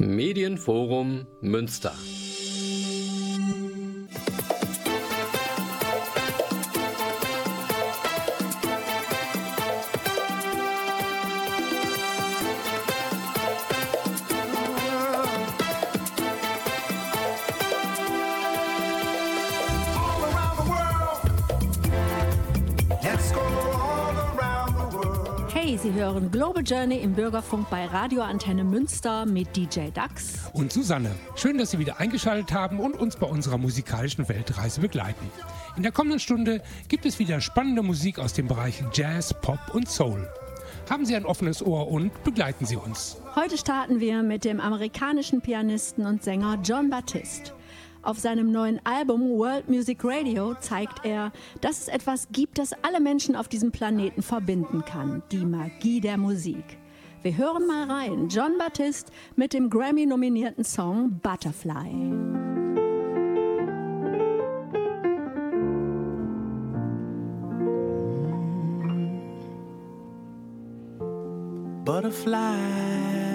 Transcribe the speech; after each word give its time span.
Medienforum 0.00 1.26
Münster. 1.42 1.92
Hören 26.00 26.30
Global 26.30 26.62
Journey 26.62 26.96
im 26.96 27.12
Bürgerfunk 27.12 27.68
bei 27.68 27.84
Radioantenne 27.84 28.64
Münster 28.64 29.26
mit 29.26 29.54
DJ 29.54 29.90
Dax. 29.92 30.50
Und 30.54 30.72
Susanne. 30.72 31.10
Schön, 31.36 31.58
dass 31.58 31.72
Sie 31.72 31.78
wieder 31.78 32.00
eingeschaltet 32.00 32.54
haben 32.54 32.80
und 32.80 32.98
uns 32.98 33.16
bei 33.16 33.26
unserer 33.26 33.58
musikalischen 33.58 34.26
Weltreise 34.26 34.80
begleiten. 34.80 35.30
In 35.76 35.82
der 35.82 35.92
kommenden 35.92 36.18
Stunde 36.18 36.62
gibt 36.88 37.04
es 37.04 37.18
wieder 37.18 37.42
spannende 37.42 37.82
Musik 37.82 38.18
aus 38.18 38.32
den 38.32 38.48
Bereichen 38.48 38.88
Jazz, 38.94 39.34
Pop 39.42 39.58
und 39.74 39.90
Soul. 39.90 40.26
Haben 40.88 41.04
Sie 41.04 41.14
ein 41.14 41.26
offenes 41.26 41.62
Ohr 41.62 41.88
und 41.88 42.24
begleiten 42.24 42.64
Sie 42.64 42.76
uns. 42.76 43.18
Heute 43.36 43.58
starten 43.58 44.00
wir 44.00 44.22
mit 44.22 44.46
dem 44.46 44.58
amerikanischen 44.58 45.42
Pianisten 45.42 46.06
und 46.06 46.24
Sänger 46.24 46.58
John 46.64 46.88
Baptiste. 46.88 47.52
Auf 48.02 48.18
seinem 48.18 48.50
neuen 48.50 48.80
Album 48.84 49.38
World 49.38 49.68
Music 49.68 49.98
Radio 50.02 50.54
zeigt 50.54 51.04
er, 51.04 51.32
dass 51.60 51.80
es 51.80 51.88
etwas 51.88 52.28
gibt, 52.32 52.58
das 52.58 52.72
alle 52.82 53.00
Menschen 53.00 53.36
auf 53.36 53.48
diesem 53.48 53.72
Planeten 53.72 54.22
verbinden 54.22 54.84
kann. 54.84 55.22
Die 55.30 55.44
Magie 55.44 56.00
der 56.00 56.16
Musik. 56.16 56.64
Wir 57.22 57.36
hören 57.36 57.66
mal 57.66 57.90
rein. 57.90 58.28
John 58.28 58.56
Baptiste 58.56 59.12
mit 59.36 59.52
dem 59.52 59.68
Grammy-nominierten 59.68 60.64
Song 60.64 61.20
Butterfly. 61.22 62.50
butterfly 71.84 73.29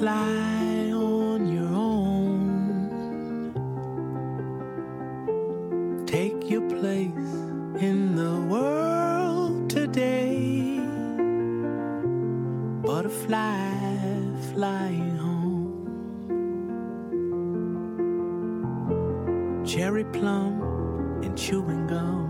fly 0.00 0.90
on 0.94 1.46
your 1.52 1.68
own? 1.68 2.08
Take 6.06 6.48
your 6.48 6.66
place 6.70 7.34
in 7.88 8.16
the 8.16 8.40
world 8.48 9.68
today. 9.68 10.80
Butterfly 12.82 13.74
flying 14.54 15.16
home. 15.18 15.84
Cherry 19.66 20.04
plum 20.04 20.62
and 21.22 21.36
chewing 21.36 21.86
gum. 21.86 22.28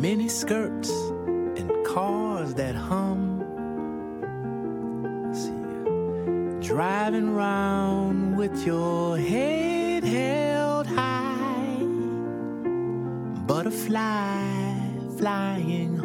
mini 0.00 0.28
skirts 0.28 0.90
and 1.58 1.70
cars 1.86 2.52
that 2.54 2.74
hum. 2.74 3.35
Driving 6.76 7.34
round 7.34 8.36
with 8.36 8.66
your 8.66 9.16
head 9.16 10.04
held 10.04 10.86
high, 10.86 11.78
butterfly 13.46 14.76
flying 15.16 15.95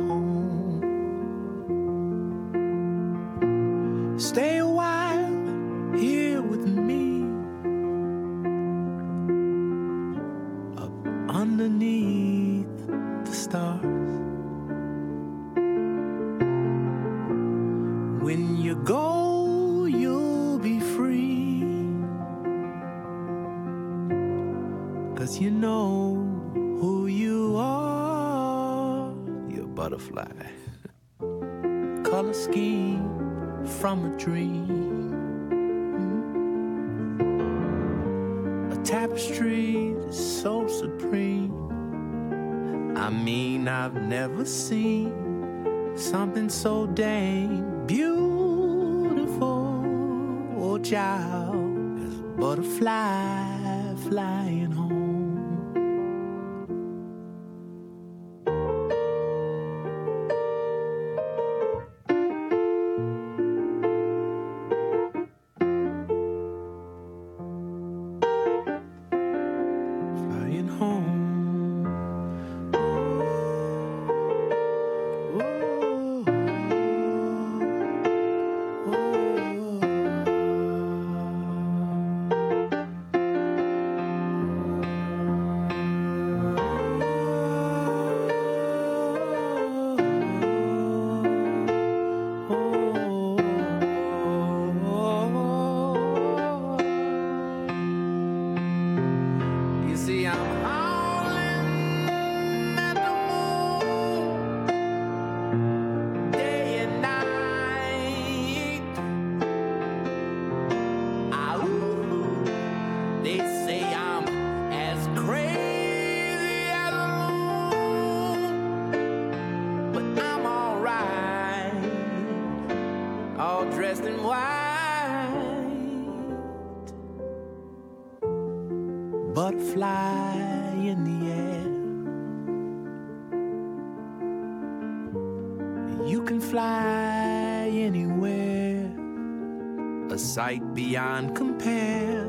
a 140.51 140.53
sight 140.53 140.73
beyond 140.73 141.33
compare, 141.33 142.27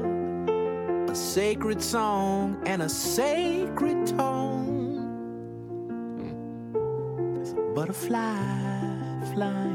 a 1.10 1.14
sacred 1.14 1.82
song 1.82 2.62
and 2.66 2.82
a 2.82 2.88
sacred 2.88 4.06
tone. 4.06 4.94
There's 7.34 7.52
a 7.52 7.74
butterfly 7.74 9.34
flying 9.34 9.71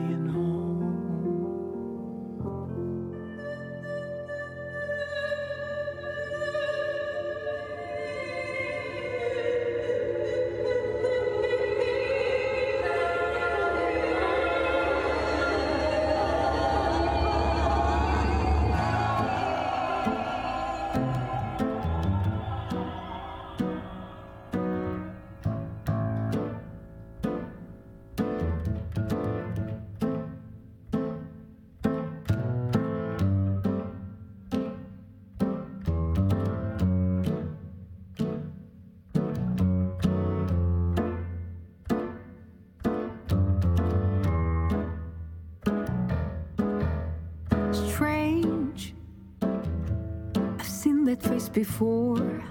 before. 51.50 52.44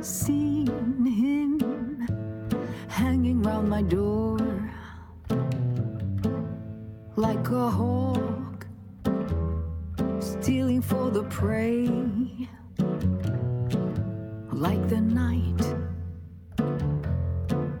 Seen 0.00 0.66
him 1.06 2.06
hanging 2.88 3.42
round 3.42 3.68
my 3.68 3.82
door 3.82 4.38
like 7.16 7.48
a 7.50 7.70
hawk 7.70 8.66
stealing 10.20 10.82
for 10.82 11.10
the 11.10 11.24
prey, 11.24 11.88
like 14.52 14.88
the 14.88 15.00
night 15.00 15.48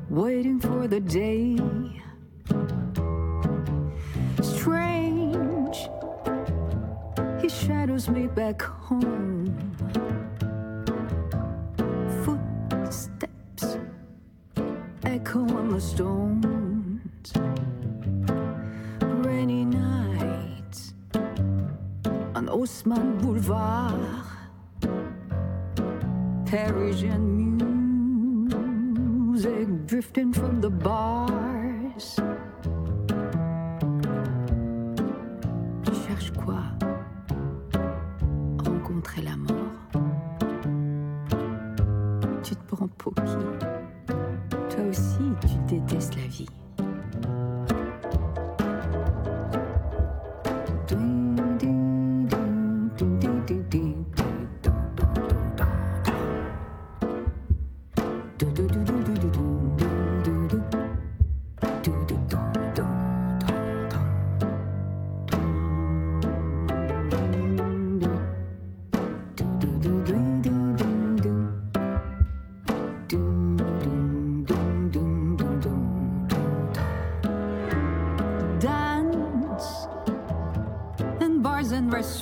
waiting 0.08 0.58
for 0.58 0.88
the 0.88 1.00
day. 1.00 1.57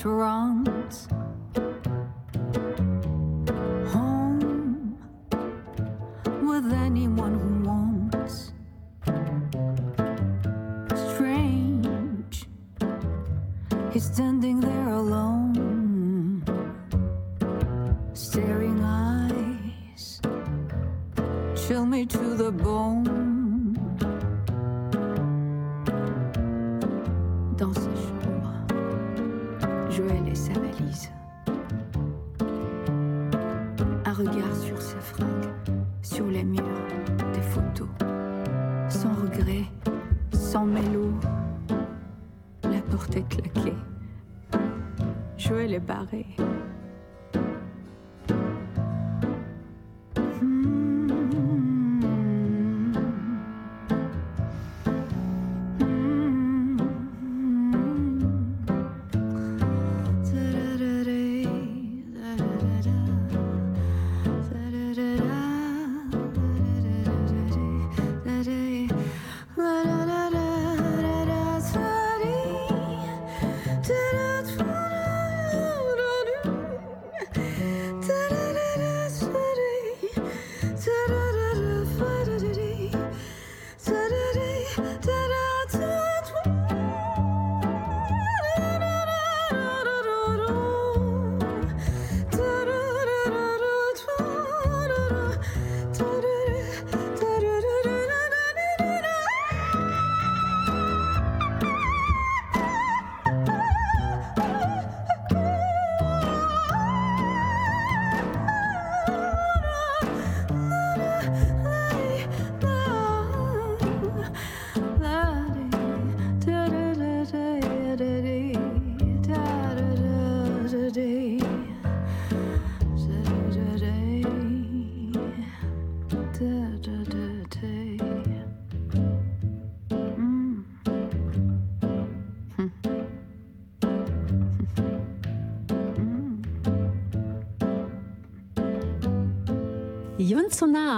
And 0.06 0.65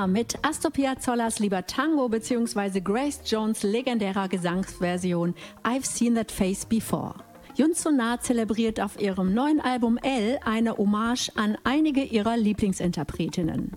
Mit 0.07 0.39
Astor 0.43 0.71
Piazzollers 0.71 1.39
Lieber 1.41 1.67
Tango 1.67 2.09
bzw. 2.09 2.81
Grace 2.81 3.21
Jones 3.27 3.63
legendärer 3.63 4.29
Gesangsversion 4.29 5.35
I've 5.67 5.85
Seen 5.85 6.15
That 6.15 6.31
Face 6.31 6.65
Before. 6.65 7.15
Yun 7.57 7.75
Sunar 7.75 8.21
zelebriert 8.21 8.81
auf 8.81 9.01
ihrem 9.01 9.35
neuen 9.35 9.61
Album 9.61 9.99
L 9.99 10.39
eine 10.45 10.77
Hommage 10.77 11.33
an 11.35 11.57
einige 11.65 12.05
ihrer 12.05 12.37
Lieblingsinterpretinnen. 12.37 13.73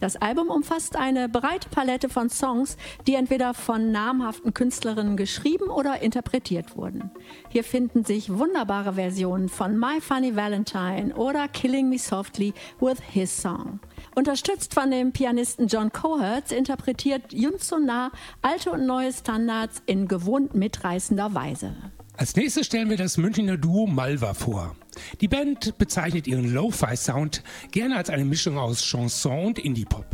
Das 0.00 0.16
Album 0.16 0.48
umfasst 0.48 0.96
eine 0.96 1.28
breite 1.28 1.68
Palette 1.70 2.08
von 2.08 2.30
Songs, 2.30 2.76
die 3.06 3.14
entweder 3.14 3.52
von 3.52 3.90
namhaften 3.90 4.54
Künstlerinnen 4.54 5.16
geschrieben 5.16 5.70
oder 5.70 6.02
interpretiert 6.02 6.76
wurden. 6.76 7.10
Hier 7.48 7.64
finden 7.64 8.04
sich 8.04 8.32
wunderbare 8.32 8.92
Versionen 8.92 9.48
von 9.48 9.78
My 9.78 10.00
Funny 10.00 10.36
Valentine 10.36 11.14
oder 11.16 11.48
Killing 11.48 11.88
Me 11.88 11.98
Softly 11.98 12.54
with 12.78 13.00
His 13.10 13.42
Song. 13.42 13.80
Unterstützt 14.14 14.74
von 14.74 14.90
dem 14.90 15.12
Pianisten 15.12 15.66
John 15.66 15.92
Cohertz 15.92 16.52
interpretiert 16.52 17.32
Yun 17.32 17.58
Sonar 17.58 18.12
alte 18.40 18.70
und 18.70 18.86
neue 18.86 19.12
Standards 19.12 19.82
in 19.86 20.06
gewohnt 20.06 20.54
mitreißender 20.54 21.34
Weise. 21.34 21.74
Als 22.18 22.34
nächstes 22.34 22.66
stellen 22.66 22.90
wir 22.90 22.96
das 22.96 23.16
Münchner 23.16 23.56
Duo 23.56 23.86
Malva 23.86 24.34
vor. 24.34 24.74
Die 25.20 25.28
Band 25.28 25.78
bezeichnet 25.78 26.26
ihren 26.26 26.52
Lo-Fi-Sound 26.52 27.44
gerne 27.70 27.96
als 27.96 28.10
eine 28.10 28.24
Mischung 28.24 28.58
aus 28.58 28.82
Chanson 28.82 29.46
und 29.46 29.58
Indie-Pop. 29.60 30.04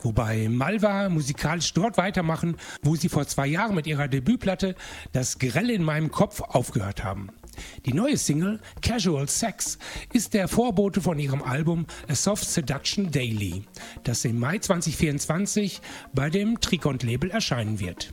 Wobei 0.00 0.48
Malva 0.48 1.10
musikalisch 1.10 1.74
dort 1.74 1.98
weitermachen, 1.98 2.56
wo 2.82 2.96
sie 2.96 3.10
vor 3.10 3.26
zwei 3.26 3.46
Jahren 3.46 3.74
mit 3.74 3.86
ihrer 3.86 4.08
Debütplatte 4.08 4.74
Das 5.12 5.38
Grelle 5.38 5.74
in 5.74 5.84
meinem 5.84 6.10
Kopf 6.10 6.40
aufgehört 6.40 7.04
haben. 7.04 7.28
Die 7.84 7.92
neue 7.92 8.16
Single 8.16 8.58
Casual 8.80 9.28
Sex 9.28 9.76
ist 10.14 10.32
der 10.32 10.48
Vorbote 10.48 11.02
von 11.02 11.18
ihrem 11.18 11.42
Album 11.42 11.84
A 12.08 12.14
Soft 12.14 12.46
Seduction 12.46 13.10
Daily, 13.10 13.64
das 14.02 14.24
im 14.24 14.38
Mai 14.38 14.60
2024 14.60 15.82
bei 16.14 16.30
dem 16.30 16.58
Tricont-Label 16.58 17.30
erscheinen 17.30 17.80
wird. 17.80 18.12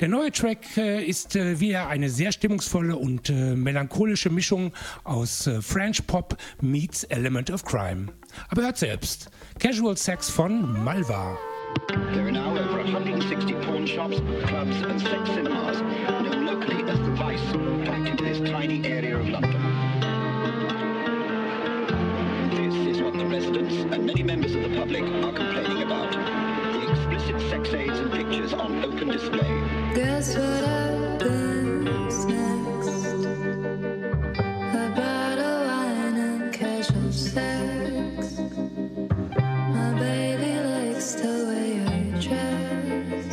Der 0.00 0.08
neue 0.08 0.32
Track 0.32 0.76
äh, 0.76 1.04
ist 1.04 1.36
äh, 1.36 1.60
wieder 1.60 1.88
eine 1.88 2.10
sehr 2.10 2.32
stimmungsvolle 2.32 2.96
und 2.96 3.30
äh, 3.30 3.54
melancholische 3.54 4.28
Mischung 4.28 4.72
aus 5.04 5.48
French 5.60 6.06
Pop 6.06 6.36
meets 6.60 7.04
Element 7.04 7.50
of 7.50 7.64
Crime. 7.64 8.08
Aber 8.48 8.62
hört 8.62 8.78
selbst. 8.78 9.30
Casual 9.60 9.96
Sex 9.96 10.30
von 10.30 10.82
Malva. 10.84 11.38
There 12.12 12.26
are 12.26 12.30
now 12.30 12.56
over 12.56 12.82
160 12.82 13.54
pawn 13.62 13.86
shops, 13.86 14.20
clubs, 14.46 14.76
and 14.82 15.00
sex 15.00 15.28
cinemas, 15.30 15.80
known 16.22 16.46
locally 16.46 16.82
as 16.88 16.98
the 17.00 17.10
Vice, 17.16 17.40
packed 17.84 18.08
into 18.08 18.24
this 18.24 18.38
tiny 18.48 18.86
area 18.86 19.18
of 19.18 19.28
London. 19.28 19.60
This 22.50 22.96
is 22.96 23.02
what 23.02 23.14
the 23.14 23.26
residents 23.26 23.74
and 23.74 24.06
many 24.06 24.22
members 24.22 24.54
of 24.54 24.62
the 24.62 24.76
public 24.76 25.02
are 25.02 25.32
complaining 25.32 25.82
about. 25.82 26.43
Explicit 26.84 27.40
sex 27.50 27.72
aids 27.72 27.98
and 27.98 28.12
pictures 28.12 28.52
on 28.52 28.84
open 28.84 29.08
display. 29.08 29.62
Guess 29.94 30.36
what 30.36 30.64
happens 30.64 32.26
next? 32.26 33.24
A 34.74 34.92
bottle 34.94 35.44
of 35.44 35.66
wine 35.66 36.16
and 36.18 36.52
casual 36.52 37.10
sex. 37.12 38.38
My 39.38 39.94
baby 39.98 40.52
likes 40.60 41.14
the 41.14 41.34
way 41.48 41.80
I 41.86 41.88
dress, 42.20 43.26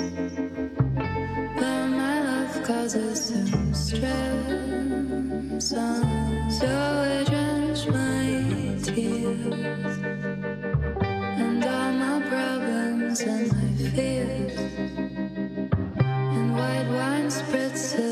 but 1.55 1.87
my 1.87 2.15
love 2.23 2.63
causes 2.63 3.19
some 3.25 3.73
stress. 3.73 5.69
So 5.69 6.67
I 6.67 7.23
drench 7.27 7.81
my 7.87 8.25
tears 8.81 10.20
spreads 17.51 18.10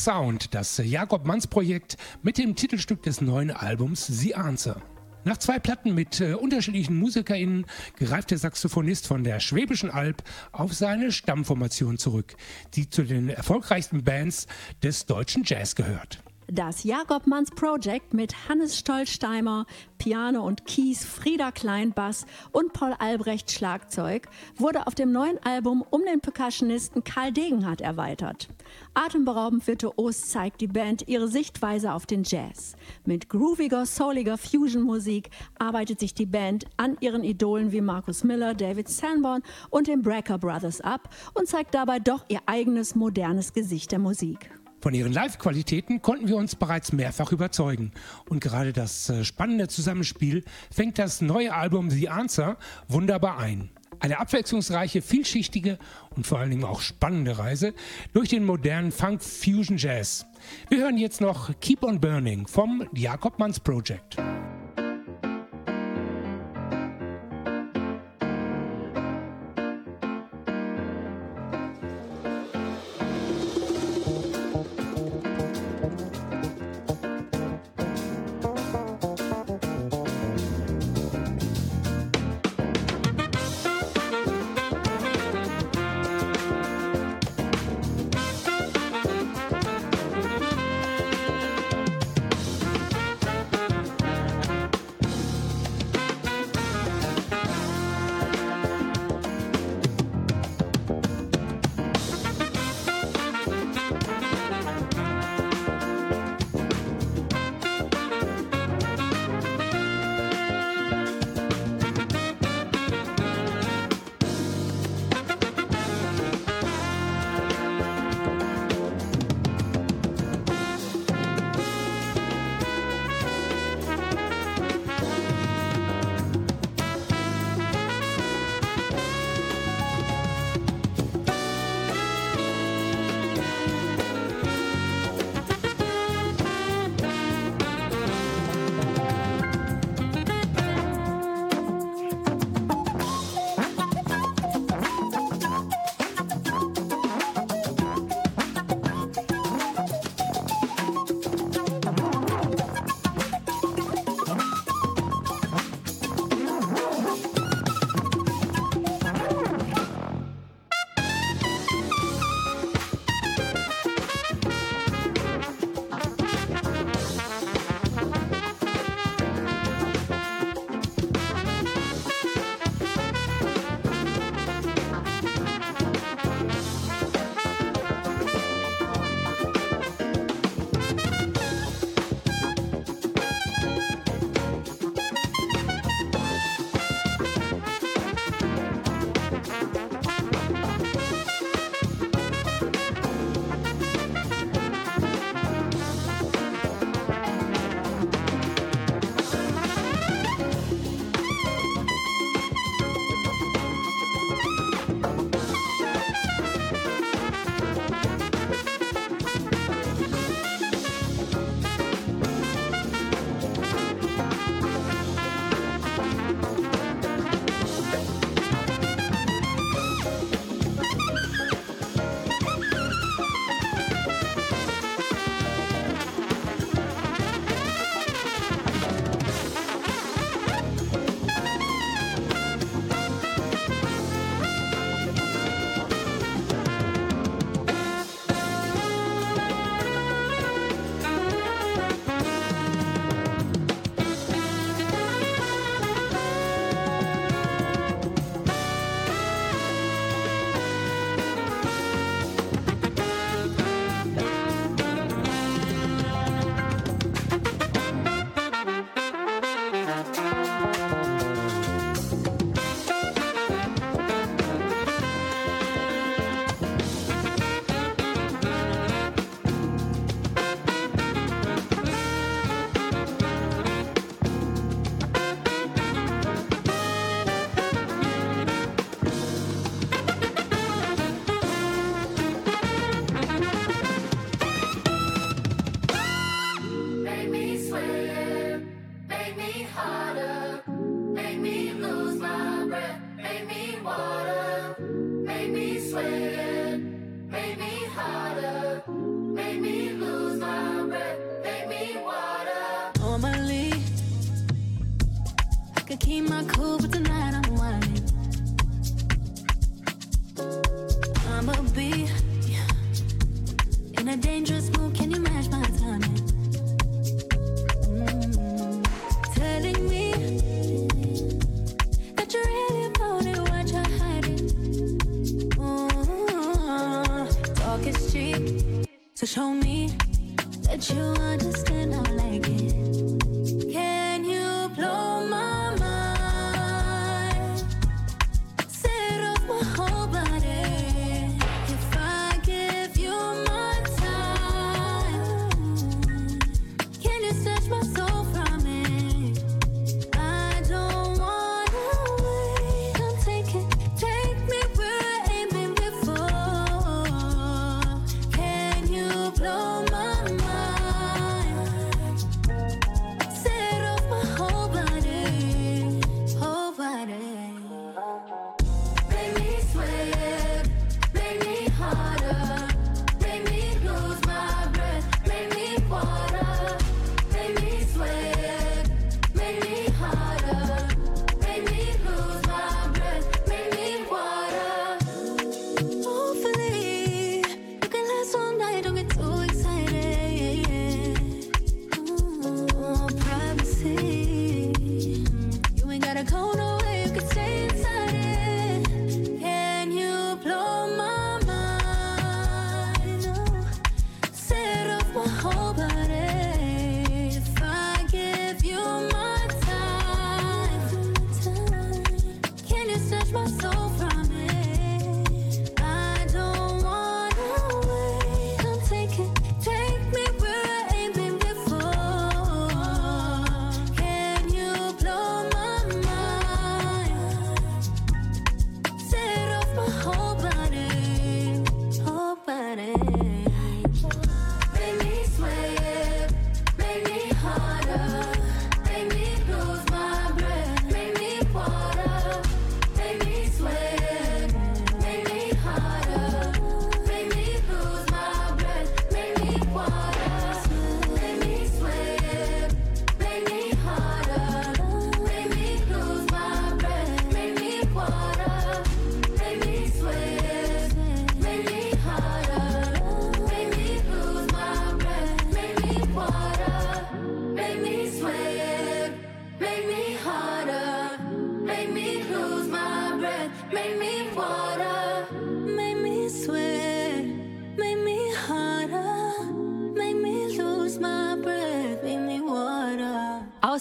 Sound, 0.00 0.54
das 0.54 0.80
Jakob 0.82 1.26
Manns 1.26 1.46
Projekt 1.46 1.98
mit 2.22 2.38
dem 2.38 2.56
Titelstück 2.56 3.02
des 3.02 3.20
neuen 3.20 3.50
Albums 3.50 4.06
The 4.06 4.34
Answer. 4.34 4.80
Nach 5.24 5.36
zwei 5.36 5.58
Platten 5.58 5.94
mit 5.94 6.22
äh, 6.22 6.32
unterschiedlichen 6.32 6.96
MusikerInnen 6.98 7.66
greift 7.96 8.30
der 8.30 8.38
Saxophonist 8.38 9.06
von 9.06 9.24
der 9.24 9.40
Schwäbischen 9.40 9.90
Alb 9.90 10.22
auf 10.52 10.72
seine 10.72 11.12
Stammformation 11.12 11.98
zurück, 11.98 12.36
die 12.74 12.88
zu 12.88 13.02
den 13.02 13.28
erfolgreichsten 13.28 14.02
Bands 14.02 14.46
des 14.82 15.04
deutschen 15.04 15.42
Jazz 15.44 15.74
gehört. 15.74 16.22
Das 16.52 16.82
Jakob 16.82 17.28
Manns 17.28 17.52
Project 17.52 18.12
mit 18.12 18.48
Hannes 18.48 18.76
Stolzsteimer, 18.76 19.66
Piano 19.98 20.44
und 20.44 20.66
Keys, 20.66 21.04
Frieda 21.04 21.52
Klein 21.52 21.92
Bass 21.92 22.26
und 22.50 22.72
Paul 22.72 22.92
Albrecht 22.98 23.52
Schlagzeug 23.52 24.26
wurde 24.56 24.88
auf 24.88 24.96
dem 24.96 25.12
neuen 25.12 25.38
Album 25.44 25.84
um 25.90 26.02
den 26.04 26.20
Percussionisten 26.20 27.04
Karl 27.04 27.30
Degenhardt 27.30 27.82
erweitert. 27.82 28.48
Atemberaubend 28.94 29.64
virtuos 29.64 30.28
zeigt 30.28 30.60
die 30.60 30.66
Band 30.66 31.06
ihre 31.06 31.28
Sichtweise 31.28 31.92
auf 31.92 32.06
den 32.06 32.24
Jazz. 32.24 32.74
Mit 33.04 33.28
grooviger, 33.28 33.86
souliger 33.86 34.36
Fusion-Musik 34.36 35.30
arbeitet 35.56 36.00
sich 36.00 36.14
die 36.14 36.26
Band 36.26 36.64
an 36.76 36.96
ihren 36.98 37.22
Idolen 37.22 37.70
wie 37.70 37.80
Marcus 37.80 38.24
Miller, 38.24 38.54
David 38.54 38.88
Sanborn 38.88 39.42
und 39.68 39.86
den 39.86 40.02
Brecker 40.02 40.38
Brothers 40.38 40.80
ab 40.80 41.14
und 41.34 41.46
zeigt 41.46 41.74
dabei 41.74 42.00
doch 42.00 42.24
ihr 42.28 42.40
eigenes 42.46 42.96
modernes 42.96 43.52
Gesicht 43.52 43.92
der 43.92 44.00
Musik. 44.00 44.50
Von 44.80 44.94
ihren 44.94 45.12
Live-Qualitäten 45.12 46.00
konnten 46.00 46.26
wir 46.26 46.36
uns 46.36 46.56
bereits 46.56 46.92
mehrfach 46.92 47.32
überzeugen. 47.32 47.92
Und 48.30 48.40
gerade 48.40 48.72
das 48.72 49.10
äh, 49.10 49.24
spannende 49.24 49.68
Zusammenspiel 49.68 50.42
fängt 50.70 50.98
das 50.98 51.20
neue 51.20 51.54
Album 51.54 51.90
The 51.90 52.08
Answer 52.08 52.56
wunderbar 52.88 53.38
ein. 53.38 53.70
Eine 53.98 54.18
abwechslungsreiche, 54.18 55.02
vielschichtige 55.02 55.78
und 56.16 56.26
vor 56.26 56.38
allen 56.38 56.50
Dingen 56.50 56.64
auch 56.64 56.80
spannende 56.80 57.36
Reise 57.36 57.74
durch 58.14 58.30
den 58.30 58.44
modernen 58.46 58.92
Funk 58.92 59.22
Fusion 59.22 59.76
Jazz. 59.76 60.24
Wir 60.70 60.78
hören 60.78 60.96
jetzt 60.96 61.20
noch 61.20 61.50
Keep 61.60 61.82
on 61.82 62.00
Burning 62.00 62.46
vom 62.46 62.88
Jakob 62.94 63.38
Manns 63.38 63.60
Project. 63.60 64.16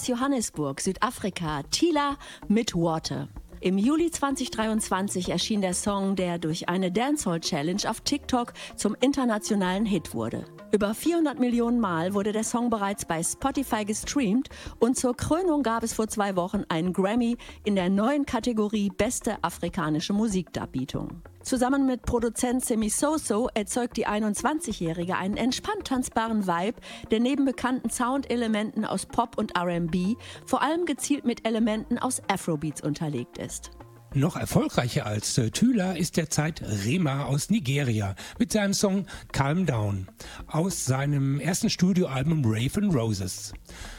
Johannesburg, 0.09 0.81
Südafrika, 0.81 1.61
Tila 1.69 2.17
mit 2.47 2.73
Water. 2.73 3.27
Im 3.61 3.77
Juli 3.77 4.09
2023 4.09 5.29
erschien 5.29 5.61
der 5.61 5.75
Song, 5.75 6.15
der 6.15 6.39
durch 6.39 6.67
eine 6.67 6.91
Dancehall 6.91 7.41
Challenge 7.41 7.87
auf 7.87 8.01
TikTok 8.01 8.53
zum 8.75 8.95
internationalen 8.99 9.85
Hit 9.85 10.15
wurde. 10.15 10.45
Über 10.71 10.93
400 10.93 11.39
Millionen 11.39 11.79
Mal 11.79 12.13
wurde 12.13 12.31
der 12.31 12.43
Song 12.43 12.69
bereits 12.69 13.03
bei 13.03 13.23
Spotify 13.23 13.85
gestreamt 13.85 14.49
und 14.77 14.97
zur 14.97 15.17
Krönung 15.17 15.63
gab 15.63 15.81
es 15.81 15.93
vor 15.93 16.07
zwei 16.07 16.35
Wochen 16.35 16.63
einen 16.69 16.93
Grammy 16.93 17.37
in 17.63 17.75
der 17.75 17.89
neuen 17.89 18.27
Kategorie 18.27 18.91
Beste 18.95 19.43
afrikanische 19.43 20.13
Musikdarbietung. 20.13 21.23
Zusammen 21.41 21.87
mit 21.87 22.03
Produzent 22.03 22.63
Semi 22.63 22.89
Soso 22.89 23.49
erzeugt 23.55 23.97
die 23.97 24.07
21-Jährige 24.07 25.17
einen 25.17 25.37
entspannt 25.37 25.85
tanzbaren 25.85 26.45
Vibe, 26.45 26.79
der 27.09 27.19
neben 27.19 27.45
bekannten 27.45 27.89
Soundelementen 27.89 28.85
aus 28.85 29.07
Pop 29.07 29.39
und 29.39 29.57
R&B 29.57 30.17
vor 30.45 30.61
allem 30.61 30.85
gezielt 30.85 31.25
mit 31.25 31.47
Elementen 31.47 31.97
aus 31.97 32.21
Afrobeats 32.27 32.83
unterlegt 32.83 33.39
ist. 33.39 33.71
Noch 34.15 34.35
erfolgreicher 34.35 35.05
als 35.05 35.37
äh, 35.37 35.51
Tüla 35.51 35.91
ist 35.91 36.17
derzeit 36.17 36.63
Rema 36.83 37.25
aus 37.25 37.51
Nigeria 37.51 38.15
mit 38.39 38.51
seinem 38.51 38.73
Song 38.73 39.05
Calm 39.31 39.67
Down 39.67 40.07
aus 40.47 40.85
seinem 40.85 41.39
ersten 41.39 41.69
Studioalbum 41.69 42.41
Raven 42.43 42.89
Roses. 42.89 43.53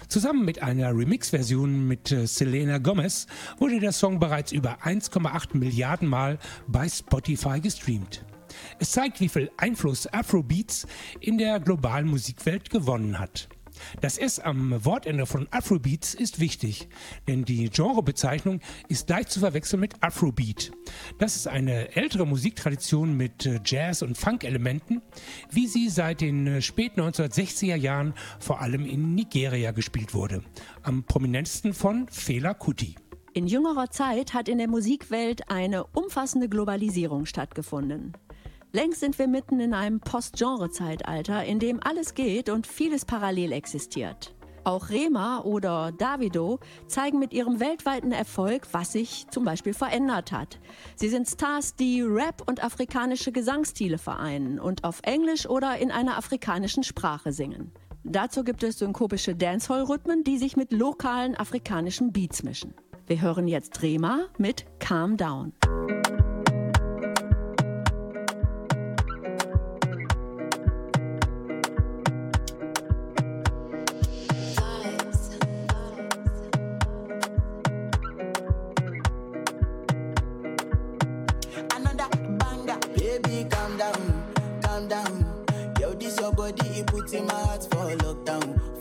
Zusammen 0.08 0.44
mit 0.44 0.64
einer 0.64 0.90
Remix-Version 0.90 1.86
mit 1.86 2.10
äh, 2.10 2.26
Selena 2.26 2.78
Gomez 2.78 3.28
wurde 3.58 3.78
der 3.78 3.92
Song 3.92 4.18
bereits 4.18 4.50
über 4.50 4.78
1,8 4.82 5.56
Milliarden 5.56 6.08
Mal 6.08 6.40
bei 6.66 6.88
Spotify 6.88 7.60
gestreamt. 7.60 8.24
Es 8.80 8.90
zeigt, 8.90 9.20
wie 9.20 9.28
viel 9.28 9.48
Einfluss 9.58 10.12
Afrobeats 10.12 10.88
in 11.20 11.38
der 11.38 11.60
globalen 11.60 12.08
Musikwelt 12.08 12.68
gewonnen 12.68 13.20
hat. 13.20 13.48
Das 14.00 14.18
S 14.18 14.38
am 14.38 14.84
Wortende 14.84 15.26
von 15.26 15.48
Afrobeats 15.50 16.14
ist 16.14 16.40
wichtig, 16.40 16.88
denn 17.28 17.44
die 17.44 17.70
Genrebezeichnung 17.70 18.60
ist 18.88 19.08
leicht 19.08 19.30
zu 19.30 19.40
verwechseln 19.40 19.80
mit 19.80 20.02
Afrobeat. 20.02 20.72
Das 21.18 21.36
ist 21.36 21.48
eine 21.48 21.96
ältere 21.96 22.26
Musiktradition 22.26 23.16
mit 23.16 23.46
äh, 23.46 23.60
Jazz- 23.64 24.02
und 24.02 24.16
Funk-Elementen, 24.16 25.02
wie 25.50 25.66
sie 25.66 25.88
seit 25.88 26.20
den 26.20 26.46
äh, 26.46 26.62
späten 26.62 27.00
1960er 27.00 27.76
Jahren 27.76 28.14
vor 28.38 28.60
allem 28.60 28.86
in 28.86 29.14
Nigeria 29.14 29.72
gespielt 29.72 30.14
wurde. 30.14 30.42
Am 30.82 31.04
prominentesten 31.04 31.74
von 31.74 32.08
Fela 32.08 32.54
Kuti. 32.54 32.96
In 33.32 33.46
jüngerer 33.46 33.90
Zeit 33.90 34.34
hat 34.34 34.48
in 34.48 34.58
der 34.58 34.68
Musikwelt 34.68 35.48
eine 35.50 35.84
umfassende 35.84 36.48
Globalisierung 36.48 37.26
stattgefunden. 37.26 38.12
Längst 38.72 39.00
sind 39.00 39.18
wir 39.18 39.26
mitten 39.26 39.58
in 39.58 39.74
einem 39.74 39.98
Post-Genre-Zeitalter, 39.98 41.44
in 41.44 41.58
dem 41.58 41.80
alles 41.82 42.14
geht 42.14 42.48
und 42.48 42.68
vieles 42.68 43.04
parallel 43.04 43.50
existiert. 43.50 44.32
Auch 44.62 44.90
Rema 44.90 45.40
oder 45.40 45.90
Davido 45.90 46.60
zeigen 46.86 47.18
mit 47.18 47.32
ihrem 47.32 47.58
weltweiten 47.58 48.12
Erfolg, 48.12 48.68
was 48.72 48.92
sich 48.92 49.26
zum 49.30 49.44
Beispiel 49.44 49.74
verändert 49.74 50.30
hat. 50.30 50.60
Sie 50.94 51.08
sind 51.08 51.26
Stars, 51.26 51.74
die 51.74 52.02
Rap 52.02 52.48
und 52.48 52.62
afrikanische 52.62 53.32
Gesangsstile 53.32 53.98
vereinen 53.98 54.60
und 54.60 54.84
auf 54.84 55.00
Englisch 55.02 55.48
oder 55.48 55.78
in 55.78 55.90
einer 55.90 56.16
afrikanischen 56.16 56.84
Sprache 56.84 57.32
singen. 57.32 57.72
Dazu 58.04 58.44
gibt 58.44 58.62
es 58.62 58.78
synkopische 58.78 59.34
Dancehall-Rhythmen, 59.34 60.22
die 60.22 60.38
sich 60.38 60.56
mit 60.56 60.72
lokalen 60.72 61.34
afrikanischen 61.34 62.12
Beats 62.12 62.44
mischen. 62.44 62.74
Wir 63.06 63.20
hören 63.20 63.48
jetzt 63.48 63.82
Rema 63.82 64.26
mit 64.38 64.66
Calm 64.78 65.16
Down. 65.16 65.52
See 87.10 87.20
my 87.22 87.34
heart 87.34 87.64
for 87.64 87.90
lockdown. 87.96 88.79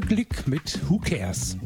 Glick 0.00 0.46
mit 0.46 0.80
Who 0.88 0.98
Cares. 0.98 1.56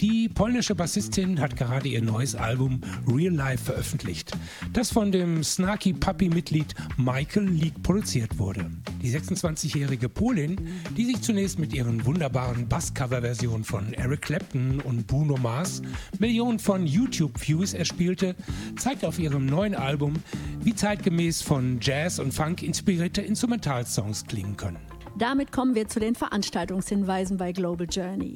Die 0.00 0.28
polnische 0.28 0.74
Bassistin 0.74 1.40
hat 1.40 1.56
gerade 1.56 1.88
ihr 1.88 2.02
neues 2.02 2.34
Album 2.34 2.80
Real 3.06 3.32
Life 3.32 3.64
veröffentlicht, 3.64 4.32
das 4.72 4.90
von 4.90 5.12
dem 5.12 5.44
Snarky 5.44 5.92
Puppy-Mitglied 5.92 6.74
Michael 6.96 7.48
Leak 7.48 7.82
produziert 7.82 8.38
wurde. 8.38 8.70
Die 9.00 9.10
26-jährige 9.10 10.08
Polin, 10.08 10.56
die 10.96 11.04
sich 11.04 11.20
zunächst 11.22 11.58
mit 11.58 11.72
ihren 11.72 12.04
wunderbaren 12.04 12.68
Bass-Cover-Versionen 12.68 13.64
von 13.64 13.92
Eric 13.92 14.22
Clapton 14.22 14.80
und 14.80 15.06
Bruno 15.06 15.36
Mars 15.36 15.82
Millionen 16.18 16.58
von 16.58 16.86
YouTube-Views 16.86 17.74
erspielte, 17.74 18.34
zeigt 18.76 19.04
auf 19.04 19.18
ihrem 19.18 19.46
neuen 19.46 19.74
Album, 19.74 20.14
wie 20.60 20.74
zeitgemäß 20.74 21.42
von 21.42 21.78
Jazz 21.80 22.18
und 22.18 22.32
Funk 22.32 22.62
inspirierte 22.62 23.22
Instrumentalsongs 23.22 24.26
klingen 24.26 24.56
können. 24.56 24.91
Damit 25.22 25.52
kommen 25.52 25.76
wir 25.76 25.86
zu 25.86 26.00
den 26.00 26.16
Veranstaltungshinweisen 26.16 27.36
bei 27.36 27.52
Global 27.52 27.86
Journey. 27.88 28.34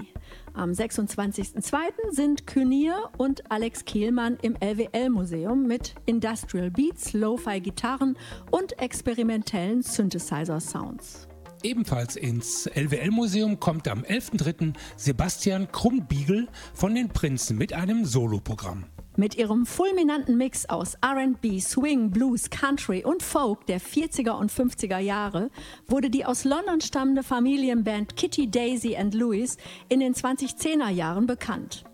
Am 0.54 0.70
26.02. 0.70 2.12
sind 2.12 2.46
Kynier 2.46 3.10
und 3.18 3.50
Alex 3.50 3.84
Kehlmann 3.84 4.38
im 4.40 4.54
LWL-Museum 4.60 5.66
mit 5.66 5.96
Industrial 6.06 6.70
Beats, 6.70 7.12
Lo-Fi-Gitarren 7.12 8.16
und 8.52 8.78
experimentellen 8.78 9.82
Synthesizer-Sounds. 9.82 11.26
Ebenfalls 11.64 12.14
ins 12.14 12.66
LWL-Museum 12.66 13.58
kommt 13.58 13.88
am 13.88 14.02
11.03. 14.02 14.74
Sebastian 14.96 15.66
Krumbiegel 15.72 16.46
von 16.72 16.94
den 16.94 17.08
Prinzen 17.08 17.58
mit 17.58 17.72
einem 17.72 18.04
Soloprogramm. 18.04 18.84
Mit 19.18 19.34
ihrem 19.36 19.64
fulminanten 19.64 20.36
Mix 20.36 20.68
aus 20.68 20.94
RB, 21.02 21.58
Swing, 21.58 22.10
Blues, 22.10 22.50
Country 22.50 23.02
und 23.02 23.22
Folk 23.22 23.66
der 23.66 23.80
40er 23.80 24.32
und 24.32 24.52
50er 24.52 24.98
Jahre 24.98 25.50
wurde 25.86 26.10
die 26.10 26.26
aus 26.26 26.44
London 26.44 26.82
stammende 26.82 27.22
Familienband 27.22 28.14
Kitty, 28.16 28.50
Daisy 28.50 28.94
and 28.94 29.14
Louis 29.14 29.56
in 29.88 30.00
den 30.00 30.12
2010er 30.12 30.90
Jahren 30.90 31.26
bekannt. 31.26 31.84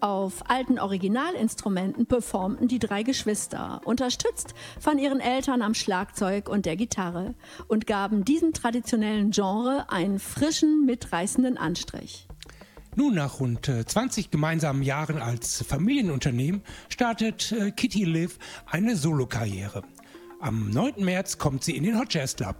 Auf 0.00 0.50
alten 0.50 0.80
Originalinstrumenten 0.80 2.06
performten 2.06 2.66
die 2.66 2.80
drei 2.80 3.04
Geschwister, 3.04 3.80
unterstützt 3.84 4.54
von 4.80 4.98
ihren 4.98 5.20
Eltern 5.20 5.62
am 5.62 5.74
Schlagzeug 5.74 6.48
und 6.48 6.66
der 6.66 6.76
Gitarre, 6.76 7.34
und 7.68 7.86
gaben 7.86 8.24
diesem 8.24 8.52
traditionellen 8.52 9.30
Genre 9.30 9.86
einen 9.90 10.18
frischen, 10.18 10.84
mitreißenden 10.86 11.56
Anstrich. 11.56 12.26
Nun, 12.96 13.14
nach 13.14 13.40
rund 13.40 13.68
äh, 13.68 13.84
20 13.84 14.30
gemeinsamen 14.30 14.82
Jahren 14.82 15.18
als 15.20 15.64
Familienunternehmen 15.66 16.62
startet 16.88 17.50
äh, 17.50 17.72
Kitty 17.72 18.04
Liv 18.04 18.38
eine 18.66 18.96
Solokarriere. 18.96 19.82
Am 20.40 20.70
9. 20.70 21.04
März 21.04 21.38
kommt 21.38 21.64
sie 21.64 21.76
in 21.76 21.82
den 21.82 21.98
Hot 21.98 22.14
Jazz 22.14 22.36
Club. 22.36 22.56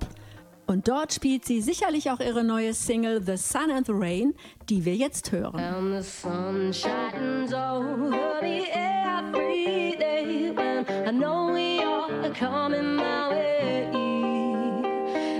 Und 0.66 0.88
dort 0.88 1.12
spielt 1.12 1.44
sie 1.44 1.60
sicherlich 1.60 2.10
auch 2.10 2.20
ihre 2.20 2.42
neue 2.42 2.72
Single 2.74 3.22
The 3.24 3.36
Sun 3.36 3.70
and 3.70 3.86
the 3.86 3.92
Rain, 3.92 4.34
die 4.68 4.84
wir 4.84 4.96
jetzt 4.96 5.30
hören. 5.30 5.60
And 5.60 6.02
the 6.02 6.08
sun 6.08 6.72
shines 6.72 7.52
over 7.52 8.08
me 8.40 8.64
every 8.72 9.96
day 9.98 10.50
when 10.50 10.86
I 11.06 11.12
know 11.12 11.54
you're 11.54 12.32
coming 12.32 12.96
my 12.96 13.28
way. 13.30 13.90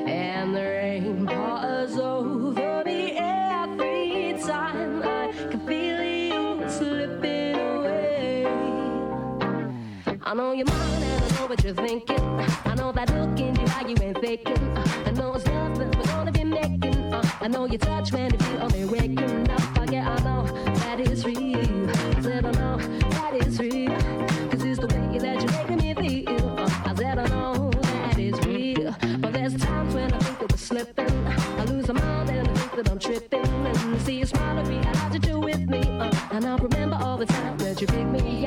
And 0.07 0.55
the 0.55 0.61
rain 0.61 1.27
pours 1.27 1.99
over 1.99 2.34
I 10.35 10.37
know 10.37 10.51
you're 10.51 10.67
mine 10.67 11.03
and 11.05 11.23
I 11.23 11.39
know 11.39 11.47
what 11.47 11.63
you're 11.63 11.75
thinking. 11.75 12.19
I 12.65 12.75
know 12.75 12.91
that 12.91 13.09
look 13.15 13.39
in 13.39 13.55
your 13.55 13.69
eye 13.69 13.85
you 13.87 13.95
ain't 14.03 14.19
faking. 14.19 14.77
I 14.77 15.13
know 15.13 15.33
it's 15.35 15.47
nothing 15.47 15.93
we're 15.93 16.07
gonna 16.07 16.33
be 16.33 16.43
making. 16.43 17.15
Uh, 17.15 17.23
I 17.41 17.47
know 17.47 17.67
your 17.67 17.79
touch 17.79 18.13
when 18.13 18.33
you 18.33 18.39
feel 18.39 18.69
me 18.71 18.85
waking 18.85 19.49
up. 19.49 19.79
Uh, 19.79 19.87
yeah, 19.93 20.11
I 20.11 20.21
know 20.25 20.45
that 20.79 20.99
is 20.99 21.25
real. 21.25 21.89
I 21.89 22.21
said 22.21 22.47
I 22.47 22.51
know 22.51 22.79
that 22.79 23.47
is 23.47 23.61
real. 23.61 23.97
Cause 24.51 24.65
it's 24.65 24.81
the 24.81 24.89
way 24.89 25.19
that 25.21 25.41
you're 25.41 25.53
making 25.53 26.03
me 26.03 26.25
feel. 26.25 26.55
I 26.59 26.95
said 26.97 27.17
I 27.17 27.29
know 27.29 27.71
that 27.71 28.19
is 28.19 28.35
real. 28.45 28.93
But 29.21 29.35
there's 29.35 29.55
times 29.55 29.95
when 29.95 30.13
I 30.13 30.19
think 30.19 30.41
that 30.41 30.51
we're 30.51 30.59
slipping. 30.59 31.27
I 31.29 31.65
lose 31.67 31.87
my 31.87 31.95
mind 31.95 32.31
and 32.31 32.49
I 32.49 32.55
think 32.55 32.73
that 32.73 32.91
I'm 32.91 32.99
tripping. 32.99 33.47
And 33.47 34.03
see 34.03 34.19
you 34.19 34.27
smile 34.27 34.59
and 34.59 34.67
realize 34.67 35.13
that 35.13 35.25
you're 35.25 35.39
with 35.39 35.69
me. 35.69 35.79
Uh, 35.79 36.11
and 36.33 36.45
I'll 36.45 36.59
remember 36.59 36.99
all 37.01 37.19
the 37.19 37.27
time 37.27 37.57
that 37.59 37.81
you 37.81 37.87
pick 37.87 38.07
me 38.09 38.44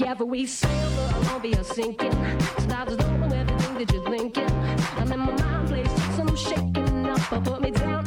Together 0.00 0.24
we 0.24 0.46
sail, 0.46 0.90
but 0.96 1.14
I 1.14 1.30
won't 1.30 1.42
be 1.42 1.52
a 1.52 1.62
sinking. 1.62 2.14
I 2.14 2.86
don't 2.86 2.96
know 2.96 3.36
everything 3.36 3.74
that 3.74 3.92
you're 3.92 4.08
thinking. 4.08 4.50
I'm 4.96 5.12
in 5.12 5.20
my 5.20 5.32
mind 5.42 5.68
place, 5.68 5.92
so 6.16 6.22
I'm 6.22 6.36
shaking 6.36 7.04
up. 7.04 7.30
I 7.30 7.38
put 7.40 7.60
me 7.60 7.70
down 7.70 8.04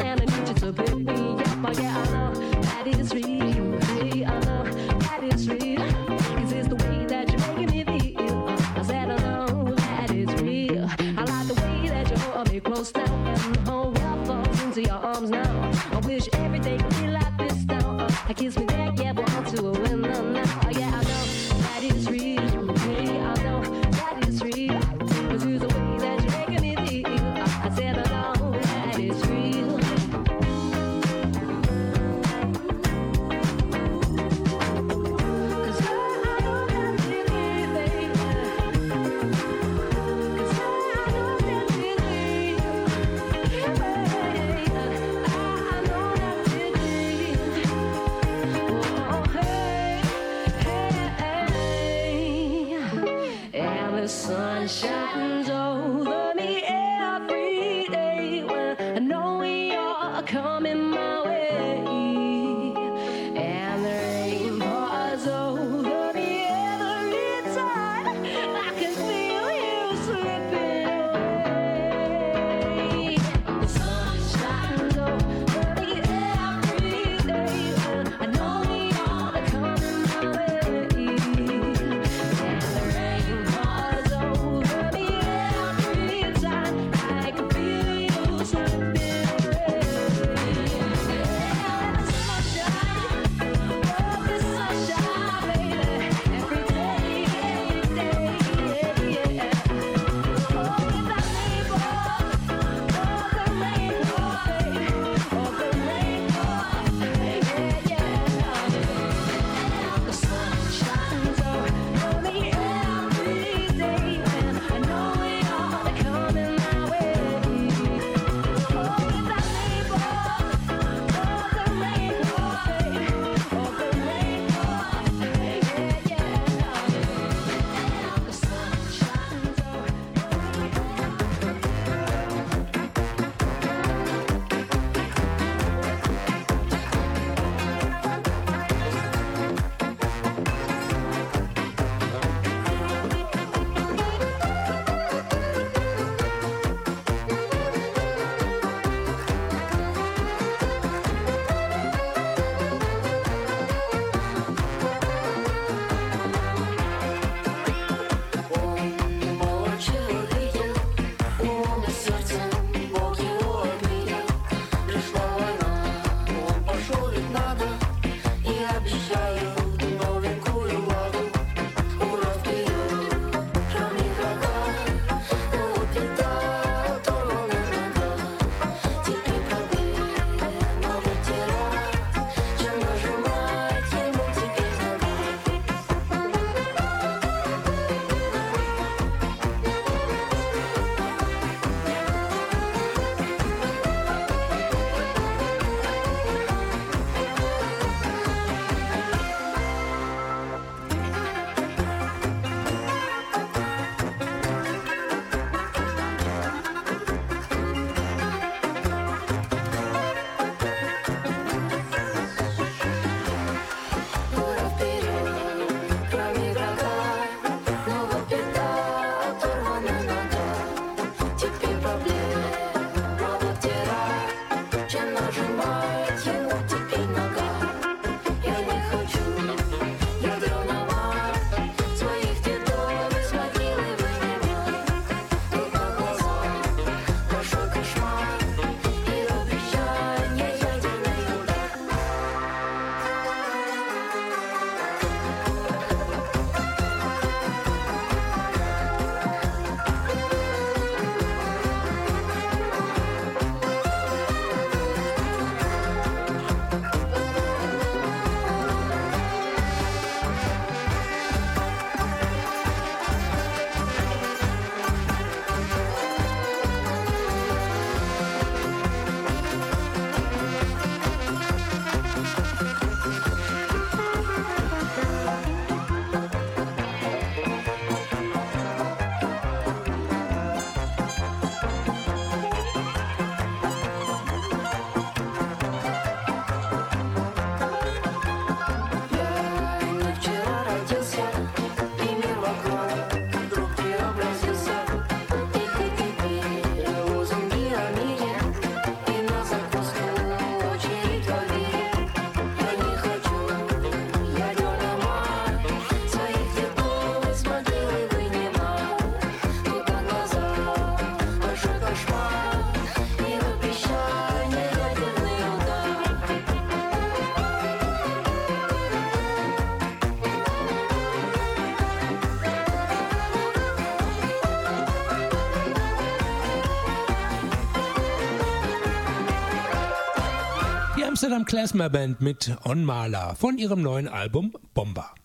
Amsterdam 331.34 331.60
Klezmer 331.60 331.90
Band 331.90 332.22
mit 332.22 332.56
On 332.64 332.86
Maler 332.86 333.36
von 333.36 333.58
ihrem 333.58 333.82
neuen 333.82 334.08
Album 334.08 334.54
Bomber. 334.76 335.16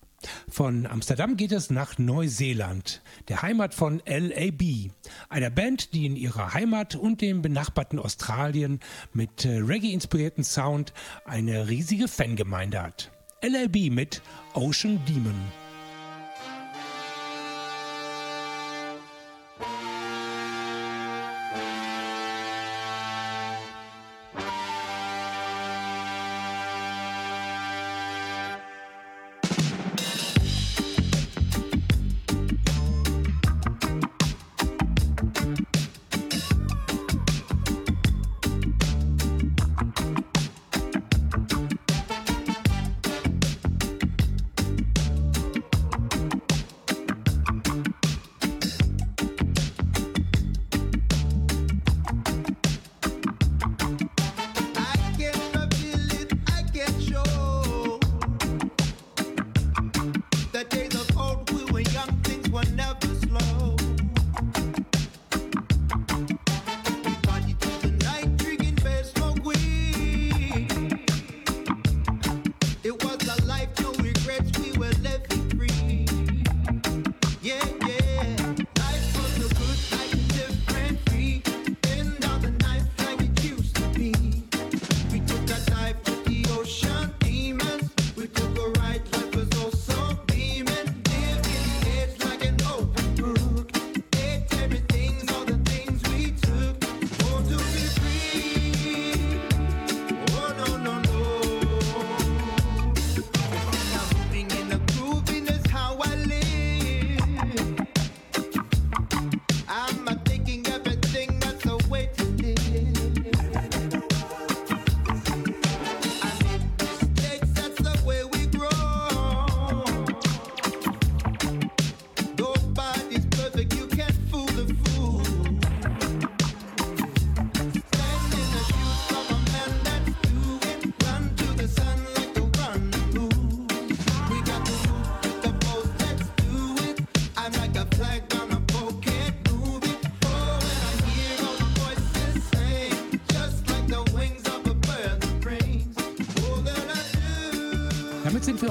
Von 0.48 0.86
Amsterdam 0.86 1.36
geht 1.36 1.52
es 1.52 1.68
nach 1.68 1.98
Neuseeland, 1.98 3.02
der 3.28 3.42
Heimat 3.42 3.74
von 3.74 4.00
LAB, 4.06 4.90
einer 5.28 5.50
Band, 5.50 5.92
die 5.92 6.06
in 6.06 6.16
ihrer 6.16 6.54
Heimat 6.54 6.94
und 6.94 7.20
dem 7.20 7.42
benachbarten 7.42 7.98
Australien 7.98 8.80
mit 9.12 9.44
äh, 9.44 9.58
Reggae-inspirierten 9.58 10.44
Sound 10.44 10.94
eine 11.26 11.68
riesige 11.68 12.08
Fangemeinde 12.08 12.82
hat. 12.82 13.10
LAB 13.42 13.90
mit 13.90 14.22
Ocean 14.54 15.04
Demon. 15.06 15.67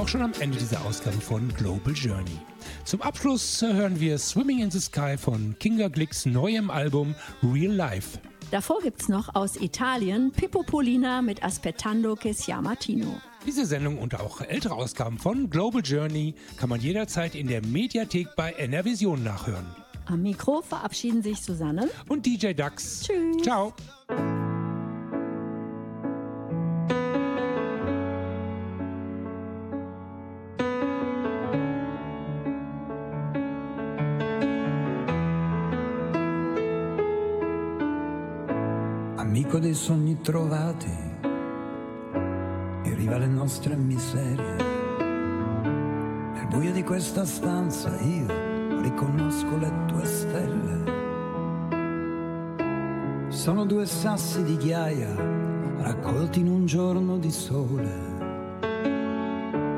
Auch 0.07 0.11
schon 0.11 0.21
am 0.21 0.31
Ende 0.39 0.57
dieser 0.57 0.85
Ausgabe 0.85 1.17
von 1.17 1.53
Global 1.55 1.93
Journey. 1.93 2.39
Zum 2.85 3.01
Abschluss 3.01 3.61
hören 3.61 3.99
wir 3.99 4.17
Swimming 4.17 4.59
in 4.59 4.71
the 4.71 4.79
Sky 4.79 5.17
von 5.17 5.53
Kinga 5.59 5.89
Glicks 5.89 6.25
neuem 6.25 6.69
Album 6.69 7.13
Real 7.43 7.73
Life. 7.73 8.17
Davor 8.49 8.79
gibt's 8.81 9.09
noch 9.09 9.35
aus 9.35 9.57
Italien 9.57 10.31
Pippo 10.31 10.63
Polina 10.63 11.21
mit 11.21 11.43
Aspettando 11.43 12.15
che 12.15 12.31
sia 12.31 12.61
Martino. 12.61 13.19
Diese 13.45 13.65
Sendung 13.65 13.97
und 13.97 14.17
auch 14.17 14.39
ältere 14.39 14.75
Ausgaben 14.75 15.17
von 15.17 15.49
Global 15.49 15.81
Journey 15.83 16.35
kann 16.55 16.69
man 16.69 16.79
jederzeit 16.79 17.35
in 17.35 17.47
der 17.47 17.65
Mediathek 17.65 18.29
bei 18.37 18.53
NRVision 18.53 19.21
nachhören. 19.21 19.65
Am 20.05 20.21
Mikro 20.21 20.61
verabschieden 20.61 21.21
sich 21.21 21.41
Susanne. 21.41 21.89
Und 22.07 22.25
DJ 22.25 22.53
Dax. 22.53 23.01
Tschüss. 23.01 23.43
Ciao. 23.43 23.73
Amico 39.47 39.59
dei 39.59 39.75
sogni 39.75 40.19
trovati, 40.19 40.91
in 42.83 42.95
riva 42.97 43.15
alle 43.15 43.27
nostre 43.27 43.77
miserie. 43.77 44.55
Nel 46.33 46.47
buio 46.49 46.73
di 46.73 46.83
questa 46.83 47.23
stanza 47.23 47.97
io 48.01 48.25
riconosco 48.81 49.57
le 49.57 49.71
tue 49.85 50.03
stelle. 50.03 50.95
Sono 53.29 53.63
due 53.63 53.85
sassi 53.85 54.43
di 54.43 54.57
ghiaia 54.57 55.15
raccolti 55.77 56.41
in 56.41 56.49
un 56.49 56.65
giorno 56.65 57.17
di 57.17 57.31
sole. 57.31 58.15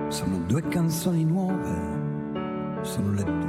Sono 0.07 0.39
due 0.47 0.63
canzoni 0.67 1.23
nuove, 1.25 2.81
sono 2.81 3.11
le 3.11 3.23
tue 3.23 3.48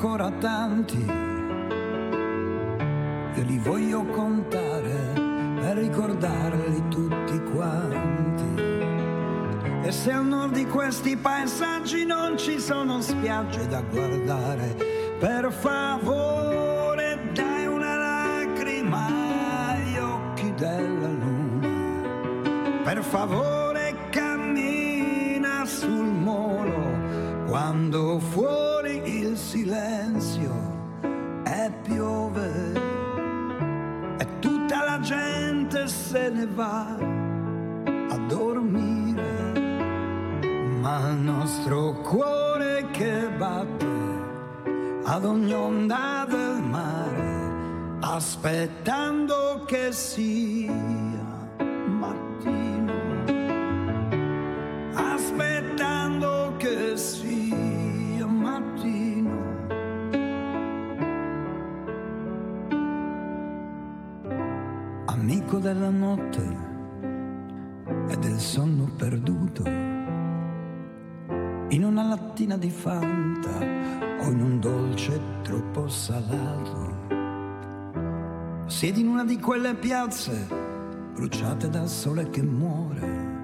ancora 0.00 0.30
tanti. 0.30 1.04
Io 3.34 3.44
li 3.44 3.58
voglio 3.58 4.02
contare 4.06 5.12
per 5.60 5.76
ricordarli 5.76 6.88
tutti 6.88 7.42
quanti. 7.52 8.62
E 9.82 9.92
se 9.92 10.10
al 10.10 10.24
nord 10.24 10.54
di 10.54 10.64
questi 10.64 11.18
paesaggi 11.18 12.06
non 12.06 12.38
ci 12.38 12.58
sono 12.60 13.02
spiagge 13.02 13.68
da 13.68 13.82
guardare, 13.82 14.74
per 15.18 15.52
favore 15.52 16.19
aspettando 48.42 49.64
che 49.66 49.92
sia 49.92 50.72
mattino, 51.86 52.92
aspettando 54.94 56.54
che 56.56 56.96
sia 56.96 58.24
mattino. 58.24 59.38
Amico 65.04 65.58
della 65.58 65.90
notte 65.90 66.56
e 68.08 68.16
del 68.16 68.38
sonno 68.40 68.90
perduto, 68.96 69.64
in 71.68 71.84
una 71.84 72.04
lattina 72.04 72.56
di 72.56 72.70
fanta 72.70 73.58
o 73.58 74.30
in 74.30 74.40
un 74.40 74.58
dolce 74.58 75.20
troppo 75.42 75.88
salato 75.88 77.19
Siedi 78.80 79.00
in 79.02 79.08
una 79.08 79.24
di 79.26 79.38
quelle 79.38 79.74
piazze 79.74 80.48
bruciate 81.12 81.68
dal 81.68 81.86
sole 81.86 82.30
che 82.30 82.40
muore. 82.40 83.40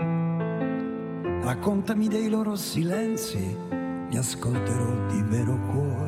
Raccontami 1.42 2.08
dei 2.08 2.30
loro 2.30 2.56
silenzi, 2.56 3.54
li 4.08 4.16
ascolterò 4.16 5.06
di 5.08 5.20
vero 5.28 5.58
cuore. 5.70 6.05